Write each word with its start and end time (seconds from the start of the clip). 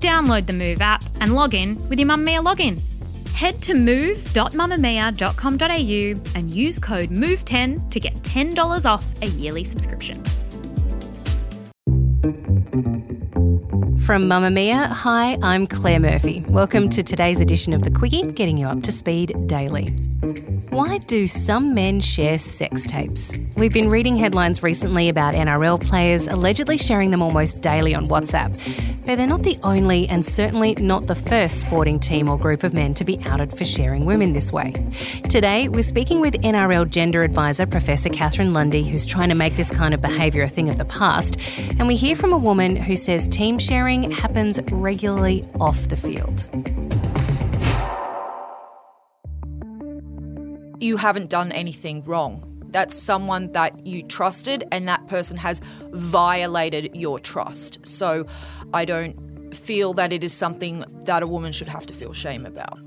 Download 0.00 0.46
the 0.46 0.52
Move 0.52 0.80
app 0.80 1.02
and 1.20 1.34
log 1.34 1.54
in 1.54 1.76
with 1.88 1.98
your 1.98 2.08
Mamamia 2.08 2.44
login. 2.44 2.80
Head 3.32 3.60
to 3.62 3.74
move.mamamia.com.au 3.74 6.38
and 6.38 6.50
use 6.50 6.78
code 6.78 7.10
MOVE10 7.10 7.90
to 7.90 8.00
get 8.00 8.14
$10 8.22 8.84
off 8.84 9.06
a 9.22 9.26
yearly 9.26 9.64
subscription. 9.64 10.22
From 14.08 14.28
Mamamia, 14.28 14.88
hi, 14.88 15.36
I'm 15.42 15.66
Claire 15.66 16.00
Murphy. 16.00 16.42
Welcome 16.48 16.88
to 16.90 17.02
today's 17.02 17.40
edition 17.40 17.74
of 17.74 17.82
The 17.82 17.90
Quicky, 17.90 18.34
getting 18.34 18.56
you 18.56 18.66
up 18.66 18.82
to 18.84 18.92
speed 18.92 19.34
daily. 19.46 19.86
Why 20.70 20.98
do 20.98 21.26
some 21.26 21.74
men 21.74 22.00
share 22.00 22.38
sex 22.38 22.86
tapes? 22.86 23.32
We've 23.56 23.72
been 23.72 23.90
reading 23.90 24.16
headlines 24.16 24.62
recently 24.62 25.08
about 25.08 25.34
NRL 25.34 25.80
players 25.80 26.26
allegedly 26.26 26.78
sharing 26.78 27.10
them 27.10 27.20
almost 27.20 27.60
daily 27.60 27.94
on 27.94 28.06
WhatsApp. 28.06 28.56
But 29.08 29.16
they're 29.16 29.26
not 29.26 29.42
the 29.42 29.58
only 29.62 30.06
and 30.06 30.22
certainly 30.22 30.74
not 30.74 31.06
the 31.06 31.14
first 31.14 31.62
sporting 31.62 31.98
team 31.98 32.28
or 32.28 32.36
group 32.36 32.62
of 32.62 32.74
men 32.74 32.92
to 32.92 33.06
be 33.06 33.18
outed 33.24 33.56
for 33.56 33.64
sharing 33.64 34.04
women 34.04 34.34
this 34.34 34.52
way. 34.52 34.72
Today, 35.30 35.66
we're 35.70 35.82
speaking 35.82 36.20
with 36.20 36.34
NRL 36.42 36.90
gender 36.90 37.22
advisor 37.22 37.64
Professor 37.64 38.10
Catharine 38.10 38.52
Lumby, 38.52 38.86
who's 38.86 39.06
trying 39.06 39.30
to 39.30 39.34
make 39.34 39.56
this 39.56 39.70
kind 39.70 39.94
of 39.94 40.02
behaviour 40.02 40.42
a 40.42 40.46
thing 40.46 40.68
of 40.68 40.76
the 40.76 40.84
past. 40.84 41.38
And 41.78 41.88
we 41.88 41.96
hear 41.96 42.16
from 42.16 42.34
a 42.34 42.38
woman 42.38 42.76
who 42.76 42.98
says 42.98 43.26
team 43.26 43.58
sharing 43.58 44.10
happens 44.10 44.60
regularly 44.70 45.42
off 45.58 45.88
the 45.88 45.96
field. 45.96 46.46
you 50.80 50.96
haven't 50.96 51.28
done 51.28 51.50
anything 51.52 52.04
wrong. 52.04 52.57
That's 52.70 53.00
someone 53.00 53.52
that 53.52 53.86
you 53.86 54.02
trusted, 54.02 54.64
and 54.70 54.88
that 54.88 55.06
person 55.08 55.36
has 55.36 55.60
violated 55.90 56.94
your 56.94 57.18
trust. 57.18 57.86
So 57.86 58.26
I 58.74 58.84
don't 58.84 59.54
feel 59.54 59.94
that 59.94 60.12
it 60.12 60.22
is 60.22 60.32
something 60.32 60.84
that 61.04 61.22
a 61.22 61.26
woman 61.26 61.52
should 61.52 61.68
have 61.68 61.86
to 61.86 61.94
feel 61.94 62.12
shame 62.12 62.44
about. 62.44 62.78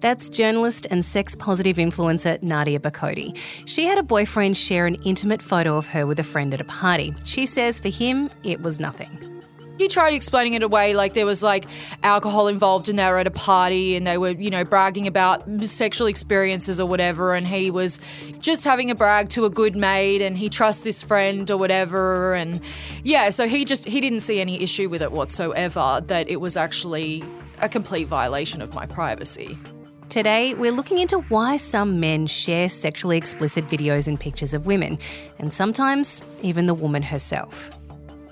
That's 0.00 0.30
journalist 0.30 0.86
and 0.90 1.04
sex 1.04 1.34
positive 1.34 1.76
influencer 1.76 2.42
Nadia 2.42 2.80
Bokody. 2.80 3.36
She 3.66 3.84
had 3.84 3.98
a 3.98 4.02
boyfriend 4.02 4.56
share 4.56 4.86
an 4.86 4.96
intimate 5.04 5.42
photo 5.42 5.76
of 5.76 5.86
her 5.88 6.06
with 6.06 6.18
a 6.18 6.22
friend 6.22 6.54
at 6.54 6.60
a 6.60 6.64
party. 6.64 7.14
She 7.24 7.44
says 7.44 7.78
for 7.78 7.90
him, 7.90 8.30
it 8.42 8.62
was 8.62 8.80
nothing 8.80 9.29
he 9.80 9.88
tried 9.88 10.12
explaining 10.12 10.52
it 10.52 10.62
away 10.62 10.94
like 10.94 11.14
there 11.14 11.24
was 11.24 11.42
like 11.42 11.64
alcohol 12.02 12.48
involved 12.48 12.90
and 12.90 12.98
they 12.98 13.06
were 13.06 13.16
at 13.16 13.26
a 13.26 13.30
party 13.30 13.96
and 13.96 14.06
they 14.06 14.18
were, 14.18 14.32
you 14.32 14.50
know, 14.50 14.62
bragging 14.62 15.06
about 15.06 15.42
sexual 15.62 16.06
experiences 16.06 16.78
or 16.78 16.86
whatever. 16.86 17.32
And 17.32 17.46
he 17.46 17.70
was 17.70 17.98
just 18.40 18.64
having 18.64 18.90
a 18.90 18.94
brag 18.94 19.30
to 19.30 19.46
a 19.46 19.50
good 19.50 19.74
mate 19.74 20.20
and 20.20 20.36
he 20.36 20.50
trusts 20.50 20.84
this 20.84 21.02
friend 21.02 21.50
or 21.50 21.56
whatever. 21.56 22.34
And 22.34 22.60
yeah, 23.04 23.30
so 23.30 23.48
he 23.48 23.64
just, 23.64 23.86
he 23.86 24.02
didn't 24.02 24.20
see 24.20 24.38
any 24.38 24.60
issue 24.62 24.90
with 24.90 25.00
it 25.00 25.12
whatsoever, 25.12 26.02
that 26.08 26.28
it 26.28 26.42
was 26.42 26.58
actually 26.58 27.24
a 27.62 27.68
complete 27.68 28.06
violation 28.06 28.60
of 28.60 28.74
my 28.74 28.84
privacy. 28.84 29.58
Today, 30.10 30.52
we're 30.54 30.72
looking 30.72 30.98
into 30.98 31.20
why 31.30 31.56
some 31.56 32.00
men 32.00 32.26
share 32.26 32.68
sexually 32.68 33.16
explicit 33.16 33.66
videos 33.68 34.08
and 34.08 34.18
pictures 34.18 34.52
of 34.52 34.66
women, 34.66 34.98
and 35.38 35.52
sometimes 35.52 36.20
even 36.42 36.66
the 36.66 36.74
woman 36.74 37.00
herself. 37.00 37.70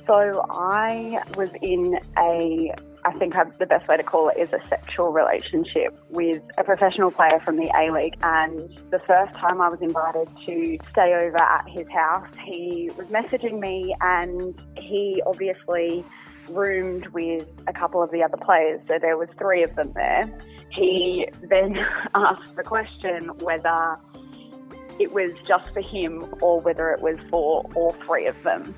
So 0.09 0.43
I 0.49 1.23
was 1.37 1.51
in 1.61 1.99
a, 2.17 2.75
I 3.05 3.13
think 3.19 3.35
the 3.59 3.67
best 3.67 3.87
way 3.89 3.99
to 3.99 4.03
call 4.03 4.31
it 4.31 4.39
is 4.39 4.51
a 4.55 4.67
sexual 4.67 5.13
relationship 5.13 6.03
with 6.09 6.43
a 6.57 6.65
professional 6.65 7.11
player 7.11 7.39
from 7.45 7.57
the 7.57 7.71
A 7.79 7.93
League. 7.93 8.17
And 8.23 8.71
the 8.91 9.01
first 9.01 9.35
time 9.35 9.61
I 9.61 9.69
was 9.69 9.83
invited 9.83 10.27
to 10.47 10.79
stay 10.93 11.13
over 11.13 11.37
at 11.37 11.69
his 11.69 11.87
house, 11.91 12.27
he 12.43 12.91
was 12.97 13.07
messaging 13.09 13.61
me 13.61 13.95
and 14.01 14.59
he 14.79 15.23
obviously 15.27 16.03
roomed 16.49 17.09
with 17.09 17.47
a 17.67 17.75
couple 17.75 18.03
of 18.03 18.11
the 18.11 18.23
other 18.23 18.39
players. 18.39 18.81
So 18.89 18.95
there 18.99 19.19
was 19.19 19.29
three 19.37 19.63
of 19.63 19.77
them 19.77 19.93
there. 19.95 20.41
He 20.71 21.29
then 21.51 21.77
asked 22.15 22.57
the 22.57 22.63
question 22.63 23.27
whether 23.41 23.99
it 24.99 25.13
was 25.13 25.33
just 25.47 25.69
for 25.75 25.83
him 25.83 26.35
or 26.41 26.63
whether 26.63 26.93
it 26.93 27.03
was 27.03 27.19
for 27.29 27.71
all 27.75 27.95
three 28.07 28.25
of 28.25 28.43
them. 28.43 28.75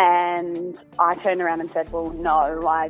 And 0.00 0.78
I 0.98 1.14
turned 1.16 1.42
around 1.42 1.60
and 1.60 1.70
said, 1.72 1.92
Well, 1.92 2.10
no, 2.10 2.66
I 2.66 2.88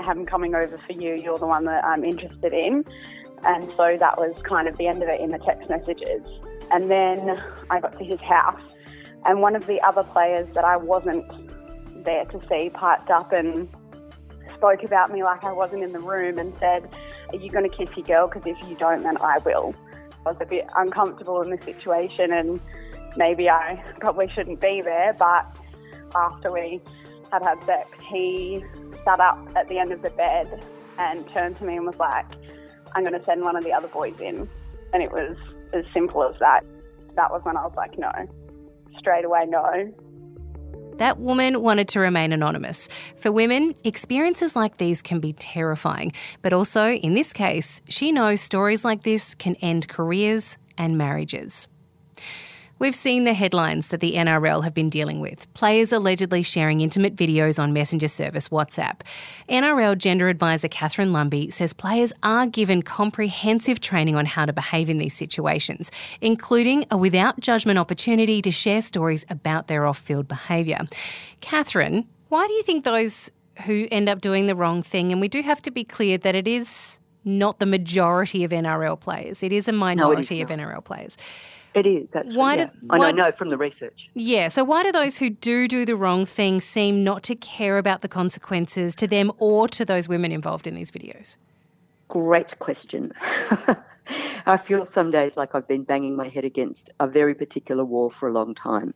am 0.00 0.26
coming 0.26 0.56
over 0.56 0.78
for 0.84 0.92
you. 0.92 1.14
You're 1.14 1.38
the 1.38 1.46
one 1.46 1.64
that 1.66 1.84
I'm 1.84 2.04
interested 2.04 2.52
in. 2.52 2.84
And 3.44 3.70
so 3.76 3.96
that 4.00 4.18
was 4.18 4.34
kind 4.42 4.66
of 4.66 4.76
the 4.76 4.88
end 4.88 5.00
of 5.00 5.08
it 5.08 5.20
in 5.20 5.30
the 5.30 5.38
text 5.38 5.70
messages. 5.70 6.22
And 6.72 6.90
then 6.90 7.40
I 7.70 7.78
got 7.78 7.96
to 7.98 8.04
his 8.04 8.18
house, 8.20 8.60
and 9.26 9.40
one 9.40 9.54
of 9.54 9.68
the 9.68 9.80
other 9.82 10.02
players 10.02 10.48
that 10.54 10.64
I 10.64 10.76
wasn't 10.76 11.24
there 12.04 12.24
to 12.24 12.40
see 12.48 12.70
piped 12.70 13.10
up 13.10 13.32
and 13.32 13.68
spoke 14.56 14.82
about 14.82 15.12
me 15.12 15.22
like 15.22 15.44
I 15.44 15.52
wasn't 15.52 15.84
in 15.84 15.92
the 15.92 16.00
room 16.00 16.36
and 16.38 16.52
said, 16.58 16.90
Are 17.28 17.36
you 17.36 17.48
going 17.48 17.70
to 17.70 17.76
kiss 17.76 17.96
your 17.96 18.06
girl? 18.06 18.26
Because 18.26 18.42
if 18.44 18.68
you 18.68 18.74
don't, 18.74 19.04
then 19.04 19.18
I 19.18 19.38
will. 19.44 19.72
I 20.26 20.32
was 20.32 20.38
a 20.40 20.46
bit 20.46 20.66
uncomfortable 20.76 21.42
in 21.42 21.50
the 21.50 21.62
situation, 21.62 22.32
and 22.32 22.60
maybe 23.16 23.48
I 23.48 23.80
probably 24.00 24.28
shouldn't 24.34 24.60
be 24.60 24.82
there, 24.82 25.14
but 25.16 25.46
after 26.14 26.52
we 26.52 26.80
had 27.32 27.42
had 27.42 27.62
sex, 27.64 27.88
he 28.08 28.64
sat 29.04 29.20
up 29.20 29.38
at 29.56 29.68
the 29.68 29.78
end 29.78 29.92
of 29.92 30.02
the 30.02 30.10
bed 30.10 30.64
and 30.98 31.28
turned 31.30 31.56
to 31.58 31.64
me 31.64 31.76
and 31.76 31.86
was 31.86 31.96
like, 31.98 32.26
I'm 32.94 33.04
going 33.04 33.18
to 33.18 33.24
send 33.24 33.42
one 33.42 33.56
of 33.56 33.64
the 33.64 33.72
other 33.72 33.88
boys 33.88 34.18
in. 34.20 34.48
And 34.92 35.02
it 35.02 35.12
was 35.12 35.36
as 35.72 35.84
simple 35.94 36.24
as 36.24 36.38
that. 36.40 36.64
That 37.14 37.30
was 37.30 37.42
when 37.44 37.56
I 37.56 37.64
was 37.64 37.74
like, 37.76 37.98
no. 37.98 38.10
Straight 38.98 39.24
away, 39.24 39.46
no. 39.46 39.92
That 40.96 41.18
woman 41.18 41.62
wanted 41.62 41.88
to 41.88 42.00
remain 42.00 42.32
anonymous. 42.32 42.88
For 43.16 43.32
women, 43.32 43.74
experiences 43.84 44.54
like 44.54 44.76
these 44.76 45.00
can 45.00 45.18
be 45.18 45.32
terrifying. 45.32 46.12
But 46.42 46.52
also, 46.52 46.92
in 46.92 47.14
this 47.14 47.32
case, 47.32 47.80
she 47.88 48.12
knows 48.12 48.40
stories 48.40 48.84
like 48.84 49.02
this 49.02 49.34
can 49.34 49.54
end 49.56 49.88
careers 49.88 50.58
and 50.76 50.98
marriages. 50.98 51.68
We've 52.80 52.94
seen 52.94 53.24
the 53.24 53.34
headlines 53.34 53.88
that 53.88 54.00
the 54.00 54.14
NRL 54.14 54.64
have 54.64 54.72
been 54.72 54.88
dealing 54.88 55.20
with 55.20 55.52
players 55.52 55.92
allegedly 55.92 56.42
sharing 56.42 56.80
intimate 56.80 57.14
videos 57.14 57.62
on 57.62 57.74
messenger 57.74 58.08
service 58.08 58.48
WhatsApp. 58.48 59.02
NRL 59.50 59.98
gender 59.98 60.30
advisor 60.30 60.66
Catharine 60.66 61.10
Lumby 61.10 61.52
says 61.52 61.74
players 61.74 62.14
are 62.22 62.46
given 62.46 62.80
comprehensive 62.80 63.80
training 63.80 64.16
on 64.16 64.24
how 64.24 64.46
to 64.46 64.54
behave 64.54 64.88
in 64.88 64.96
these 64.96 65.12
situations, 65.12 65.92
including 66.22 66.86
a 66.90 66.96
without 66.96 67.38
judgment 67.38 67.78
opportunity 67.78 68.40
to 68.40 68.50
share 68.50 68.80
stories 68.80 69.26
about 69.28 69.66
their 69.66 69.84
off 69.84 69.98
field 69.98 70.26
behaviour. 70.26 70.78
Catharine, 71.42 72.08
why 72.30 72.46
do 72.46 72.54
you 72.54 72.62
think 72.62 72.84
those 72.84 73.30
who 73.66 73.88
end 73.90 74.08
up 74.08 74.22
doing 74.22 74.46
the 74.46 74.56
wrong 74.56 74.82
thing, 74.82 75.12
and 75.12 75.20
we 75.20 75.28
do 75.28 75.42
have 75.42 75.60
to 75.60 75.70
be 75.70 75.84
clear 75.84 76.16
that 76.16 76.34
it 76.34 76.48
is 76.48 76.98
not 77.26 77.58
the 77.58 77.66
majority 77.66 78.42
of 78.42 78.52
NRL 78.52 78.98
players, 78.98 79.42
it 79.42 79.52
is 79.52 79.68
a 79.68 79.72
minority 79.72 80.38
no, 80.38 80.44
of 80.44 80.48
NRL 80.48 80.82
players. 80.82 81.18
It 81.74 81.86
is 81.86 82.16
actually. 82.16 82.36
Why 82.36 82.56
yeah. 82.56 82.66
do, 82.66 82.72
why, 82.86 83.08
I 83.08 83.12
know 83.12 83.30
from 83.30 83.50
the 83.50 83.56
research. 83.56 84.10
Yeah. 84.14 84.48
So 84.48 84.64
why 84.64 84.82
do 84.82 84.92
those 84.92 85.18
who 85.18 85.30
do 85.30 85.68
do 85.68 85.84
the 85.84 85.96
wrong 85.96 86.26
thing 86.26 86.60
seem 86.60 87.04
not 87.04 87.22
to 87.24 87.36
care 87.36 87.78
about 87.78 88.00
the 88.02 88.08
consequences 88.08 88.94
to 88.96 89.06
them 89.06 89.30
or 89.38 89.68
to 89.68 89.84
those 89.84 90.08
women 90.08 90.32
involved 90.32 90.66
in 90.66 90.74
these 90.74 90.90
videos? 90.90 91.36
Great 92.08 92.58
question. 92.58 93.12
I 94.46 94.56
feel 94.56 94.86
some 94.86 95.12
days 95.12 95.36
like 95.36 95.54
I've 95.54 95.68
been 95.68 95.84
banging 95.84 96.16
my 96.16 96.28
head 96.28 96.44
against 96.44 96.90
a 96.98 97.06
very 97.06 97.34
particular 97.34 97.84
wall 97.84 98.10
for 98.10 98.28
a 98.28 98.32
long 98.32 98.54
time. 98.54 98.94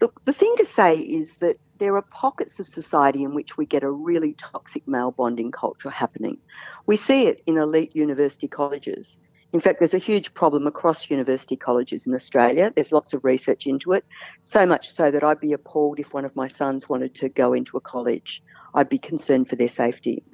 Look, 0.00 0.24
the 0.24 0.32
thing 0.32 0.54
to 0.58 0.64
say 0.64 0.96
is 0.96 1.38
that 1.38 1.58
there 1.78 1.96
are 1.96 2.02
pockets 2.02 2.60
of 2.60 2.68
society 2.68 3.24
in 3.24 3.34
which 3.34 3.56
we 3.56 3.66
get 3.66 3.82
a 3.82 3.90
really 3.90 4.34
toxic 4.34 4.86
male 4.86 5.10
bonding 5.10 5.50
culture 5.50 5.90
happening. 5.90 6.38
We 6.86 6.96
see 6.96 7.26
it 7.26 7.42
in 7.46 7.58
elite 7.58 7.96
university 7.96 8.46
colleges. 8.46 9.18
In 9.54 9.60
fact, 9.60 9.78
there's 9.78 9.94
a 9.94 9.98
huge 9.98 10.34
problem 10.34 10.66
across 10.66 11.08
university 11.08 11.54
colleges 11.54 12.08
in 12.08 12.14
Australia. 12.14 12.72
There's 12.74 12.90
lots 12.90 13.12
of 13.14 13.24
research 13.24 13.68
into 13.68 13.92
it, 13.92 14.04
so 14.42 14.66
much 14.66 14.90
so 14.90 15.12
that 15.12 15.22
I'd 15.22 15.38
be 15.38 15.52
appalled 15.52 16.00
if 16.00 16.12
one 16.12 16.24
of 16.24 16.34
my 16.34 16.48
sons 16.48 16.88
wanted 16.88 17.14
to 17.14 17.28
go 17.28 17.52
into 17.52 17.76
a 17.76 17.80
college. 17.80 18.42
I'd 18.74 18.88
be 18.88 18.98
concerned 18.98 19.48
for 19.48 19.54
their 19.54 19.68
safety. 19.68 20.24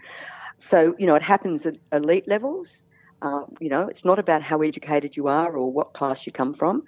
So, 0.57 0.95
you 0.99 1.07
know, 1.07 1.17
it 1.17 1.23
happens 1.23 1.67
at 1.67 1.77
elite 1.93 2.29
levels. 2.29 2.83
Uh, 3.21 3.43
you 3.61 3.69
know, 3.69 3.87
it's 3.89 4.07
not 4.07 4.19
about 4.19 4.41
how 4.41 4.63
educated 4.63 5.15
you 5.19 5.29
are 5.29 5.55
or 5.55 5.71
what 5.71 5.93
class 5.93 6.25
you 6.25 6.33
come 6.33 6.55
from, 6.55 6.83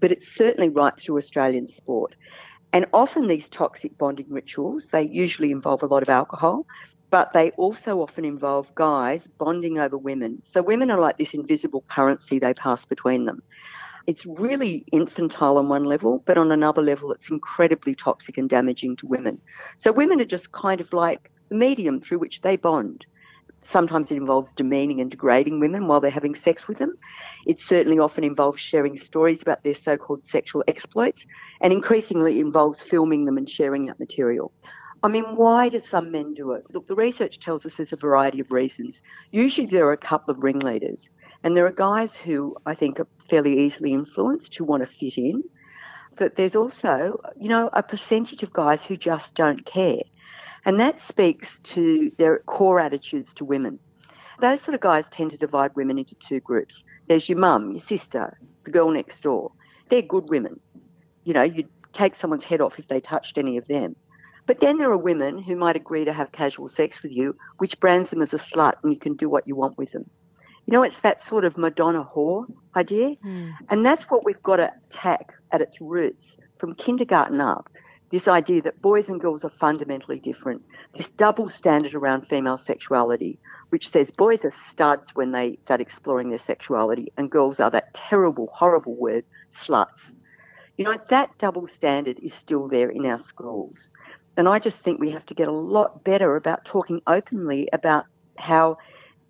but 0.00 0.10
it's 0.10 0.26
certainly 0.26 0.68
right 0.68 1.00
through 1.00 1.18
Australian 1.18 1.68
sport. 1.68 2.16
And 2.72 2.86
often 2.92 3.28
these 3.28 3.48
toxic 3.48 3.96
bonding 3.96 4.26
rituals, 4.28 4.86
they 4.86 5.04
usually 5.04 5.52
involve 5.52 5.84
a 5.84 5.86
lot 5.86 6.02
of 6.02 6.08
alcohol, 6.08 6.66
but 7.16 7.32
they 7.32 7.50
also 7.52 8.02
often 8.02 8.26
involve 8.26 8.68
guys 8.74 9.26
bonding 9.38 9.78
over 9.78 9.96
women. 9.96 10.42
So 10.44 10.60
women 10.60 10.90
are 10.90 11.00
like 11.00 11.16
this 11.16 11.32
invisible 11.32 11.82
currency 11.90 12.38
they 12.38 12.52
pass 12.52 12.84
between 12.84 13.24
them. 13.24 13.40
It's 14.06 14.26
really 14.26 14.84
infantile 14.92 15.56
on 15.56 15.70
one 15.70 15.84
level, 15.84 16.22
but 16.26 16.36
on 16.36 16.52
another 16.52 16.82
level, 16.82 17.12
it's 17.12 17.30
incredibly 17.30 17.94
toxic 17.94 18.36
and 18.36 18.50
damaging 18.50 18.96
to 18.96 19.06
women. 19.06 19.40
So 19.78 19.92
women 19.92 20.20
are 20.20 20.26
just 20.26 20.52
kind 20.52 20.78
of 20.78 20.92
like 20.92 21.30
the 21.48 21.56
medium 21.56 22.02
through 22.02 22.18
which 22.18 22.42
they 22.42 22.56
bond. 22.56 23.06
Sometimes 23.62 24.12
it 24.12 24.18
involves 24.18 24.52
demeaning 24.52 25.00
and 25.00 25.10
degrading 25.10 25.58
women 25.58 25.86
while 25.86 26.02
they're 26.02 26.10
having 26.10 26.34
sex 26.34 26.68
with 26.68 26.76
them. 26.76 26.92
It 27.46 27.60
certainly 27.60 27.98
often 27.98 28.24
involves 28.24 28.60
sharing 28.60 28.98
stories 28.98 29.40
about 29.40 29.62
their 29.64 29.72
so 29.72 29.96
called 29.96 30.22
sexual 30.26 30.64
exploits, 30.68 31.24
and 31.62 31.72
increasingly 31.72 32.40
involves 32.40 32.82
filming 32.82 33.24
them 33.24 33.38
and 33.38 33.48
sharing 33.48 33.86
that 33.86 33.98
material. 33.98 34.52
I 35.06 35.08
mean, 35.08 35.36
why 35.36 35.68
do 35.68 35.78
some 35.78 36.10
men 36.10 36.34
do 36.34 36.50
it? 36.50 36.64
Look, 36.72 36.88
the 36.88 36.96
research 36.96 37.38
tells 37.38 37.64
us 37.64 37.76
there's 37.76 37.92
a 37.92 37.96
variety 37.96 38.40
of 38.40 38.50
reasons. 38.50 39.02
Usually 39.30 39.64
there 39.64 39.86
are 39.86 39.92
a 39.92 39.96
couple 39.96 40.34
of 40.34 40.42
ringleaders, 40.42 41.08
and 41.44 41.56
there 41.56 41.64
are 41.64 41.70
guys 41.70 42.16
who 42.16 42.56
I 42.66 42.74
think 42.74 42.98
are 42.98 43.06
fairly 43.30 43.60
easily 43.60 43.92
influenced 43.92 44.52
who 44.56 44.64
want 44.64 44.82
to 44.82 44.86
fit 44.86 45.16
in. 45.16 45.44
But 46.16 46.34
there's 46.34 46.56
also, 46.56 47.20
you 47.38 47.48
know, 47.48 47.70
a 47.72 47.84
percentage 47.84 48.42
of 48.42 48.52
guys 48.52 48.84
who 48.84 48.96
just 48.96 49.36
don't 49.36 49.64
care. 49.64 50.02
And 50.64 50.80
that 50.80 51.00
speaks 51.00 51.60
to 51.60 52.10
their 52.18 52.40
core 52.40 52.80
attitudes 52.80 53.32
to 53.34 53.44
women. 53.44 53.78
Those 54.40 54.60
sort 54.60 54.74
of 54.74 54.80
guys 54.80 55.08
tend 55.08 55.30
to 55.30 55.36
divide 55.36 55.76
women 55.76 55.98
into 55.98 56.16
two 56.16 56.40
groups. 56.40 56.82
There's 57.06 57.28
your 57.28 57.38
mum, 57.38 57.70
your 57.70 57.78
sister, 57.78 58.40
the 58.64 58.72
girl 58.72 58.90
next 58.90 59.20
door. 59.20 59.52
They're 59.88 60.02
good 60.02 60.28
women. 60.30 60.58
You 61.22 61.34
know, 61.34 61.44
you'd 61.44 61.68
take 61.92 62.16
someone's 62.16 62.44
head 62.44 62.60
off 62.60 62.80
if 62.80 62.88
they 62.88 63.00
touched 63.00 63.38
any 63.38 63.56
of 63.56 63.68
them. 63.68 63.94
But 64.46 64.60
then 64.60 64.78
there 64.78 64.90
are 64.90 64.96
women 64.96 65.38
who 65.38 65.56
might 65.56 65.76
agree 65.76 66.04
to 66.04 66.12
have 66.12 66.32
casual 66.32 66.68
sex 66.68 67.02
with 67.02 67.12
you, 67.12 67.36
which 67.58 67.80
brands 67.80 68.10
them 68.10 68.22
as 68.22 68.32
a 68.32 68.38
slut 68.38 68.74
and 68.82 68.92
you 68.92 68.98
can 68.98 69.14
do 69.14 69.28
what 69.28 69.46
you 69.46 69.56
want 69.56 69.76
with 69.76 69.92
them. 69.92 70.08
You 70.66 70.72
know, 70.72 70.82
it's 70.82 71.00
that 71.00 71.20
sort 71.20 71.44
of 71.44 71.56
Madonna 71.56 72.04
whore 72.04 72.46
idea. 72.74 73.16
Mm. 73.24 73.54
And 73.68 73.84
that's 73.84 74.04
what 74.04 74.24
we've 74.24 74.42
got 74.42 74.56
to 74.56 74.72
attack 74.88 75.32
at 75.52 75.60
its 75.60 75.80
roots 75.80 76.36
from 76.58 76.74
kindergarten 76.74 77.40
up 77.40 77.68
this 78.10 78.28
idea 78.28 78.62
that 78.62 78.80
boys 78.80 79.08
and 79.08 79.20
girls 79.20 79.44
are 79.44 79.50
fundamentally 79.50 80.20
different, 80.20 80.62
this 80.96 81.10
double 81.10 81.48
standard 81.48 81.94
around 81.94 82.26
female 82.26 82.56
sexuality, 82.56 83.38
which 83.70 83.88
says 83.88 84.10
boys 84.10 84.44
are 84.44 84.52
studs 84.52 85.14
when 85.14 85.32
they 85.32 85.58
start 85.64 85.80
exploring 85.80 86.28
their 86.28 86.38
sexuality, 86.38 87.12
and 87.16 87.30
girls 87.30 87.58
are 87.58 87.70
that 87.70 87.92
terrible, 87.94 88.48
horrible 88.52 88.94
word, 88.94 89.24
sluts. 89.50 90.14
You 90.76 90.84
know, 90.84 90.96
that 91.08 91.36
double 91.38 91.66
standard 91.66 92.18
is 92.22 92.34
still 92.34 92.68
there 92.68 92.90
in 92.90 93.06
our 93.06 93.18
schools. 93.18 93.90
And 94.36 94.48
I 94.48 94.58
just 94.58 94.80
think 94.80 95.00
we 95.00 95.10
have 95.10 95.26
to 95.26 95.34
get 95.34 95.48
a 95.48 95.52
lot 95.52 96.04
better 96.04 96.36
about 96.36 96.64
talking 96.64 97.00
openly 97.06 97.68
about 97.72 98.04
how 98.38 98.76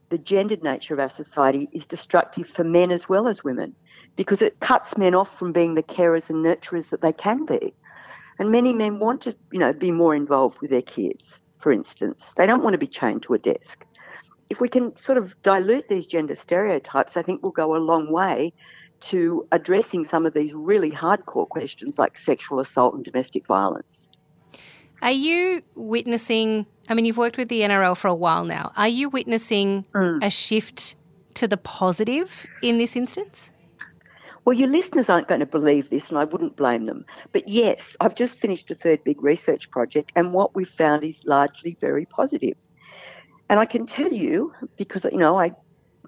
the 0.08 0.18
gendered 0.18 0.62
nature 0.62 0.94
of 0.94 1.00
our 1.00 1.08
society 1.08 1.68
is 1.72 1.86
destructive 1.86 2.48
for 2.48 2.64
men 2.64 2.90
as 2.90 3.08
well 3.08 3.28
as 3.28 3.44
women 3.44 3.74
because 4.16 4.42
it 4.42 4.58
cuts 4.60 4.96
men 4.96 5.14
off 5.14 5.38
from 5.38 5.52
being 5.52 5.74
the 5.74 5.82
carers 5.82 6.30
and 6.30 6.44
nurturers 6.44 6.90
that 6.90 7.02
they 7.02 7.12
can 7.12 7.44
be. 7.44 7.74
And 8.38 8.50
many 8.50 8.72
men 8.72 8.98
want 8.98 9.20
to, 9.22 9.36
you 9.52 9.58
know, 9.58 9.72
be 9.72 9.90
more 9.90 10.14
involved 10.14 10.60
with 10.60 10.70
their 10.70 10.82
kids, 10.82 11.40
for 11.58 11.72
instance. 11.72 12.32
They 12.36 12.46
don't 12.46 12.62
want 12.62 12.74
to 12.74 12.78
be 12.78 12.86
chained 12.86 13.22
to 13.24 13.34
a 13.34 13.38
desk. 13.38 13.84
If 14.50 14.60
we 14.60 14.68
can 14.68 14.96
sort 14.96 15.18
of 15.18 15.40
dilute 15.42 15.88
these 15.88 16.06
gender 16.06 16.36
stereotypes, 16.36 17.16
I 17.16 17.22
think 17.22 17.42
we'll 17.42 17.52
go 17.52 17.76
a 17.76 17.78
long 17.78 18.12
way 18.12 18.52
to 18.98 19.46
addressing 19.52 20.04
some 20.04 20.24
of 20.24 20.34
these 20.34 20.54
really 20.54 20.90
hardcore 20.90 21.48
questions 21.48 21.98
like 21.98 22.16
sexual 22.16 22.60
assault 22.60 22.94
and 22.94 23.04
domestic 23.04 23.46
violence. 23.46 24.08
Are 25.02 25.12
you 25.12 25.62
witnessing? 25.74 26.66
I 26.88 26.94
mean, 26.94 27.04
you've 27.04 27.18
worked 27.18 27.36
with 27.36 27.48
the 27.48 27.60
NRL 27.60 27.96
for 27.96 28.08
a 28.08 28.14
while 28.14 28.44
now. 28.44 28.72
Are 28.76 28.88
you 28.88 29.08
witnessing 29.08 29.84
mm. 29.92 30.24
a 30.24 30.30
shift 30.30 30.96
to 31.34 31.46
the 31.46 31.56
positive 31.56 32.46
in 32.62 32.78
this 32.78 32.96
instance? 32.96 33.50
Well, 34.44 34.56
your 34.56 34.68
listeners 34.68 35.10
aren't 35.10 35.26
going 35.26 35.40
to 35.40 35.46
believe 35.46 35.90
this, 35.90 36.08
and 36.08 36.18
I 36.18 36.24
wouldn't 36.24 36.56
blame 36.56 36.84
them. 36.84 37.04
But 37.32 37.48
yes, 37.48 37.96
I've 38.00 38.14
just 38.14 38.38
finished 38.38 38.70
a 38.70 38.76
third 38.76 39.02
big 39.02 39.20
research 39.20 39.70
project, 39.70 40.12
and 40.14 40.32
what 40.32 40.54
we've 40.54 40.68
found 40.68 41.02
is 41.02 41.24
largely 41.24 41.76
very 41.80 42.06
positive. 42.06 42.56
And 43.48 43.58
I 43.58 43.66
can 43.66 43.86
tell 43.86 44.12
you, 44.12 44.52
because 44.76 45.04
you 45.04 45.18
know, 45.18 45.38
I 45.38 45.52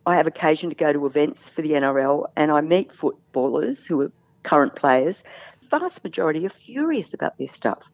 I 0.07 0.15
have 0.15 0.27
occasion 0.27 0.71
to 0.71 0.77
go 0.77 0.93
to 0.93 1.05
events 1.05 1.49
for 1.49 1.63
the 1.63 1.73
NRL, 1.73 2.27
and 2.37 2.53
I 2.53 2.61
meet 2.61 2.93
footballers 2.93 3.85
who 3.85 4.01
are 4.03 4.13
current 4.45 4.77
players. 4.77 5.25
The 5.61 5.79
vast 5.79 6.05
majority 6.05 6.47
are 6.47 6.51
furious 6.51 7.13
about 7.13 7.37
this 7.39 7.53
stuff. 7.53 7.91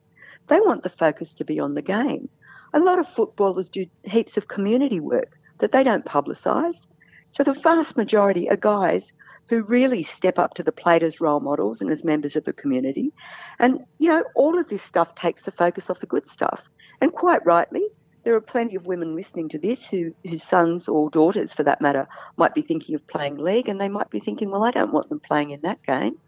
They 0.48 0.60
want 0.60 0.82
the 0.82 0.90
focus 0.90 1.34
to 1.34 1.44
be 1.44 1.58
on 1.58 1.74
the 1.74 1.82
game. 1.82 2.28
A 2.72 2.80
lot 2.80 2.98
of 2.98 3.08
footballers 3.08 3.68
do 3.68 3.86
heaps 4.02 4.36
of 4.36 4.48
community 4.48 5.00
work 5.00 5.38
that 5.58 5.72
they 5.72 5.82
don't 5.82 6.04
publicise. 6.04 6.86
So 7.32 7.42
the 7.42 7.52
vast 7.52 7.96
majority 7.96 8.48
are 8.50 8.56
guys 8.56 9.12
who 9.48 9.62
really 9.62 10.02
step 10.02 10.38
up 10.38 10.54
to 10.54 10.62
the 10.62 10.72
plate 10.72 11.02
as 11.02 11.20
role 11.20 11.40
models 11.40 11.80
and 11.80 11.90
as 11.90 12.04
members 12.04 12.36
of 12.36 12.44
the 12.44 12.52
community. 12.52 13.12
And, 13.58 13.80
you 13.98 14.08
know, 14.08 14.24
all 14.34 14.58
of 14.58 14.68
this 14.68 14.82
stuff 14.82 15.14
takes 15.14 15.42
the 15.42 15.52
focus 15.52 15.90
off 15.90 16.00
the 16.00 16.06
good 16.06 16.28
stuff. 16.28 16.68
And 17.00 17.12
quite 17.12 17.44
rightly, 17.44 17.84
there 18.24 18.34
are 18.34 18.40
plenty 18.40 18.74
of 18.74 18.86
women 18.86 19.14
listening 19.14 19.50
to 19.50 19.58
this 19.58 19.86
who, 19.86 20.14
whose 20.26 20.42
sons 20.42 20.88
or 20.88 21.10
daughters, 21.10 21.52
for 21.52 21.62
that 21.62 21.82
matter, 21.82 22.08
might 22.36 22.54
be 22.54 22.62
thinking 22.62 22.94
of 22.94 23.06
playing 23.06 23.36
league 23.36 23.68
and 23.68 23.80
they 23.80 23.88
might 23.88 24.10
be 24.10 24.20
thinking, 24.20 24.50
well, 24.50 24.64
I 24.64 24.70
don't 24.70 24.92
want 24.92 25.10
them 25.10 25.20
playing 25.20 25.50
in 25.50 25.60
that 25.62 25.82
game 25.82 26.18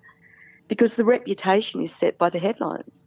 because 0.68 0.94
the 0.94 1.04
reputation 1.04 1.82
is 1.82 1.94
set 1.94 2.18
by 2.18 2.28
the 2.28 2.38
headlines. 2.38 3.06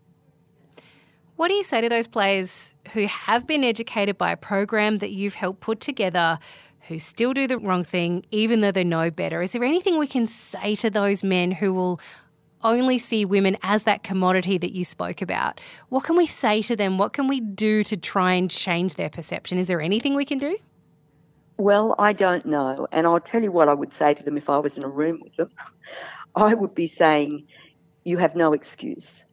What 1.40 1.48
do 1.48 1.54
you 1.54 1.64
say 1.64 1.80
to 1.80 1.88
those 1.88 2.06
players 2.06 2.74
who 2.92 3.08
have 3.08 3.48
been 3.48 3.64
educated 3.64 4.18
by 4.18 4.30
a 4.30 4.36
program 4.36 4.98
that 4.98 5.12
you've 5.12 5.36
helped 5.36 5.62
put 5.62 5.80
together 5.80 6.38
who 6.90 7.00
still 7.00 7.34
do 7.34 7.48
the 7.48 7.58
wrong 7.58 7.86
thing, 7.86 8.26
even 8.30 8.60
though 8.60 8.74
they 8.74 8.84
know 8.84 9.10
better. 9.10 9.42
Is 9.42 9.54
there 9.54 9.64
anything 9.64 9.98
we 9.98 10.06
can 10.06 10.28
say 10.28 10.76
to 10.76 10.90
those 10.90 11.24
men 11.24 11.52
who 11.52 11.74
will 11.74 12.02
only 12.62 12.98
see 12.98 13.24
women 13.24 13.56
as 13.64 13.86
that 13.86 14.04
commodity 14.04 14.58
that 14.58 14.74
you 14.74 14.84
spoke 14.84 15.22
about? 15.22 15.62
What 15.88 16.04
can 16.04 16.18
we 16.18 16.26
say 16.26 16.62
to 16.64 16.76
them? 16.76 16.98
What 16.98 17.14
can 17.14 17.30
we 17.30 17.40
do 17.40 17.86
to 17.86 17.96
try 17.96 18.34
and 18.34 18.52
change 18.52 18.96
their 18.96 19.10
perception? 19.10 19.58
Is 19.60 19.68
there 19.68 19.80
anything 19.80 20.16
we 20.16 20.26
can 20.26 20.40
do? 20.40 20.58
Well, 21.56 21.96
I 21.98 22.12
don't 22.12 22.46
know. 22.46 22.86
And 22.92 23.08
I'll 23.08 23.22
tell 23.22 23.42
you 23.42 23.54
what 23.54 23.70
I 23.70 23.74
would 23.74 23.94
say 23.94 24.14
to 24.14 24.24
them 24.24 24.36
if 24.36 24.50
I 24.50 24.58
was 24.58 24.76
in 24.76 24.84
a 24.84 24.90
room 24.90 25.22
with 25.24 25.38
them. 25.38 25.52
I 26.36 26.54
would 26.54 26.76
be 26.76 26.90
saying, 26.90 27.48
You 28.04 28.18
have 28.18 28.36
no 28.36 28.52
excuse. 28.52 29.24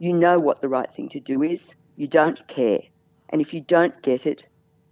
You 0.00 0.14
know 0.14 0.38
what 0.38 0.62
the 0.62 0.68
right 0.70 0.90
thing 0.90 1.10
to 1.10 1.20
do 1.20 1.42
is. 1.42 1.74
You 1.96 2.08
don't 2.08 2.48
care. 2.48 2.80
And 3.28 3.42
if 3.42 3.52
you 3.52 3.60
don't 3.60 4.00
get 4.00 4.24
it, 4.24 4.46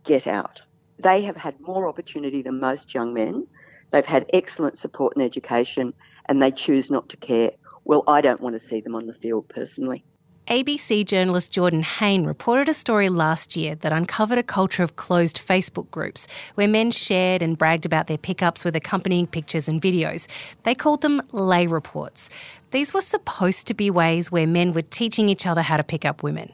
get 0.05 0.27
out. 0.27 0.61
They 0.99 1.23
have 1.23 1.35
had 1.35 1.59
more 1.61 1.89
opportunity 1.89 2.43
than 2.43 2.61
most 2.61 2.93
young 2.93 3.15
men. 3.15 3.47
They've 3.91 4.05
had 4.05 4.29
excellent 4.35 4.79
support 4.79 5.17
and 5.17 5.25
education, 5.25 5.95
and 6.27 6.43
they 6.43 6.51
choose 6.51 6.91
not 6.91 7.09
to 7.09 7.17
care. 7.17 7.53
Well, 7.87 8.05
I 8.07 8.21
don't 8.21 8.43
want 8.43 8.61
to 8.61 8.61
see 8.61 8.83
them 8.83 8.95
on 8.95 9.07
the 9.07 9.15
field 9.15 9.49
personally. 9.49 10.05
ABC 10.49 11.05
journalist 11.05 11.53
Jordan 11.53 11.83
Haynes 11.83 12.27
reported 12.27 12.71
a 12.71 12.75
story 12.75 13.11
last 13.11 13.55
year 13.55 13.75
that 13.75 13.93
uncovered 13.93 14.39
a 14.39 14.43
culture 14.43 14.83
of 14.83 14.97
closed 14.97 15.37
Facebook 15.37 15.91
groups 15.91 16.27
where 16.55 16.67
men 16.67 16.91
shared 16.91 17.43
and 17.43 17.59
bragged 17.59 17.85
about 17.85 18.07
their 18.07 18.17
pickups 18.17 18.65
with 18.65 18.75
accompanying 18.75 19.27
pictures 19.27 19.69
and 19.69 19.83
videos. 19.83 20.27
They 20.63 20.75
called 20.75 21.03
them 21.03 21.21
lay 21.33 21.67
reports. 21.67 22.31
These 22.71 22.95
were 22.95 23.03
supposed 23.03 23.67
to 23.67 23.75
be 23.75 23.91
ways 23.91 24.33
where 24.33 24.47
men 24.47 24.73
were 24.73 24.81
teaching 24.81 25.29
each 25.29 25.45
other 25.45 25.61
how 25.61 25.77
to 25.77 25.85
pick 25.85 26.07
up 26.07 26.23
women 26.23 26.53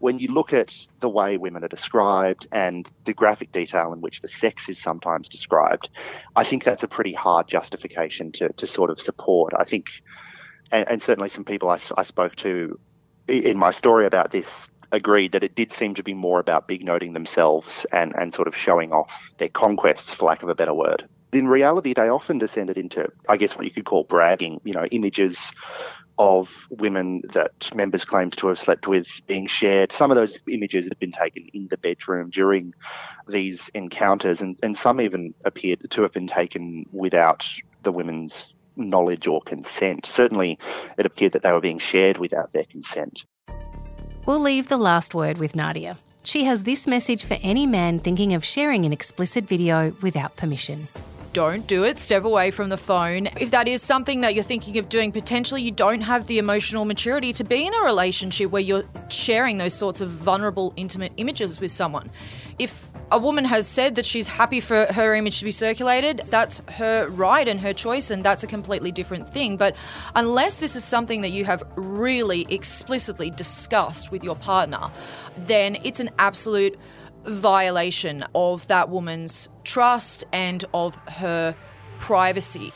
when 0.00 0.18
you 0.18 0.26
look 0.32 0.52
at 0.52 0.76
the 0.98 1.08
way 1.08 1.36
women 1.36 1.62
are 1.62 1.68
described 1.68 2.48
and 2.50 2.90
the 3.04 3.14
graphic 3.14 3.52
detail 3.52 3.92
in 3.92 4.00
which 4.00 4.20
the 4.20 4.26
sex 4.26 4.68
is 4.68 4.76
sometimes 4.76 5.28
described, 5.28 5.88
I 6.34 6.42
think 6.42 6.64
that's 6.64 6.82
a 6.82 6.88
pretty 6.88 7.12
hard 7.12 7.46
justification 7.46 8.32
to, 8.32 8.48
to 8.48 8.66
sort 8.66 8.90
of 8.90 9.00
support. 9.00 9.52
I 9.56 9.62
think, 9.62 10.02
and, 10.72 11.00
certainly 11.00 11.28
some 11.28 11.44
people 11.44 11.68
I, 11.70 11.78
I 11.96 12.02
spoke 12.02 12.34
to 12.36 12.80
in 13.28 13.56
my 13.58 13.70
story 13.70 14.06
about 14.06 14.30
this 14.30 14.68
agreed 14.90 15.32
that 15.32 15.42
it 15.42 15.54
did 15.54 15.72
seem 15.72 15.94
to 15.94 16.02
be 16.02 16.14
more 16.14 16.38
about 16.38 16.68
big 16.68 16.84
noting 16.84 17.14
themselves 17.14 17.86
and, 17.90 18.14
and 18.14 18.34
sort 18.34 18.46
of 18.46 18.54
showing 18.54 18.92
off 18.92 19.32
their 19.38 19.48
conquests, 19.48 20.12
for 20.12 20.26
lack 20.26 20.42
of 20.42 20.50
a 20.50 20.54
better 20.54 20.74
word. 20.74 21.08
In 21.32 21.48
reality, 21.48 21.94
they 21.94 22.10
often 22.10 22.36
descended 22.36 22.76
into, 22.76 23.10
I 23.26 23.38
guess, 23.38 23.56
what 23.56 23.64
you 23.64 23.70
could 23.70 23.86
call 23.86 24.04
bragging, 24.04 24.60
you 24.64 24.74
know, 24.74 24.84
images 24.84 25.50
of 26.18 26.66
women 26.68 27.22
that 27.32 27.74
members 27.74 28.04
claimed 28.04 28.34
to 28.34 28.48
have 28.48 28.58
slept 28.58 28.86
with 28.86 29.08
being 29.26 29.46
shared. 29.46 29.92
Some 29.92 30.10
of 30.10 30.16
those 30.16 30.40
images 30.46 30.84
had 30.84 30.98
been 30.98 31.10
taken 31.10 31.48
in 31.54 31.68
the 31.68 31.78
bedroom 31.78 32.28
during 32.28 32.74
these 33.26 33.70
encounters, 33.70 34.42
and, 34.42 34.58
and 34.62 34.76
some 34.76 35.00
even 35.00 35.32
appeared 35.42 35.90
to 35.90 36.02
have 36.02 36.12
been 36.12 36.26
taken 36.26 36.84
without 36.92 37.48
the 37.82 37.92
women's 37.92 38.52
knowledge 38.76 39.26
or 39.26 39.40
consent. 39.42 40.06
Certainly, 40.06 40.58
it 40.98 41.06
appeared 41.06 41.32
that 41.32 41.42
they 41.42 41.52
were 41.52 41.60
being 41.60 41.78
shared 41.78 42.18
without 42.18 42.52
their 42.52 42.64
consent. 42.64 43.24
We'll 44.26 44.40
leave 44.40 44.68
the 44.68 44.76
last 44.76 45.14
word 45.14 45.38
with 45.38 45.56
Nadia. 45.56 45.96
She 46.24 46.44
has 46.44 46.62
this 46.62 46.86
message 46.86 47.24
for 47.24 47.36
any 47.42 47.66
man 47.66 47.98
thinking 47.98 48.32
of 48.34 48.44
sharing 48.44 48.84
an 48.84 48.92
explicit 48.92 49.48
video 49.48 49.92
without 50.00 50.36
permission. 50.36 50.86
Don't 51.32 51.66
do 51.66 51.84
it. 51.84 51.98
Step 51.98 52.24
away 52.24 52.50
from 52.50 52.68
the 52.68 52.76
phone. 52.76 53.28
If 53.38 53.50
that 53.52 53.68
is 53.68 53.82
something 53.82 54.20
that 54.20 54.34
you're 54.34 54.44
thinking 54.44 54.78
of 54.78 54.88
doing, 54.88 55.12
potentially 55.12 55.62
you 55.62 55.70
don't 55.70 56.02
have 56.02 56.26
the 56.26 56.38
emotional 56.38 56.84
maturity 56.84 57.32
to 57.34 57.44
be 57.44 57.66
in 57.66 57.72
a 57.74 57.84
relationship 57.84 58.50
where 58.50 58.62
you're 58.62 58.84
sharing 59.08 59.58
those 59.58 59.74
sorts 59.74 60.00
of 60.00 60.10
vulnerable, 60.10 60.72
intimate 60.76 61.12
images 61.16 61.60
with 61.60 61.70
someone. 61.70 62.10
If 62.58 62.88
a 63.10 63.18
woman 63.18 63.44
has 63.44 63.66
said 63.66 63.96
that 63.96 64.06
she's 64.06 64.26
happy 64.26 64.60
for 64.60 64.86
her 64.86 65.14
image 65.14 65.38
to 65.40 65.44
be 65.44 65.50
circulated, 65.50 66.22
that's 66.28 66.62
her 66.68 67.08
right 67.08 67.46
and 67.46 67.60
her 67.60 67.72
choice, 67.74 68.10
and 68.10 68.24
that's 68.24 68.42
a 68.42 68.46
completely 68.46 68.90
different 68.90 69.30
thing. 69.30 69.56
But 69.56 69.76
unless 70.14 70.56
this 70.56 70.76
is 70.76 70.84
something 70.84 71.20
that 71.20 71.28
you 71.28 71.44
have 71.44 71.62
really 71.76 72.46
explicitly 72.48 73.30
discussed 73.30 74.10
with 74.10 74.24
your 74.24 74.36
partner, 74.36 74.90
then 75.36 75.76
it's 75.84 76.00
an 76.00 76.10
absolute 76.18 76.78
violation 77.24 78.24
of 78.34 78.66
that 78.68 78.88
woman's 78.88 79.48
trust 79.64 80.24
and 80.32 80.64
of 80.74 80.96
her 81.08 81.54
privacy. 81.98 82.72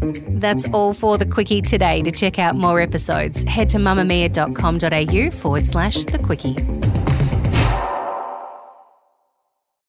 That's 0.00 0.68
all 0.72 0.94
for 0.94 1.18
the 1.18 1.26
Quicky 1.26 1.60
today. 1.60 2.02
To 2.02 2.10
check 2.10 2.38
out 2.38 2.56
more 2.56 2.80
episodes, 2.80 3.42
head 3.42 3.68
to 3.70 3.78
mamamia.com.au 3.78 5.30
forward 5.30 5.66
slash 5.66 6.04
the 6.06 6.18
Quicky. 6.18 6.99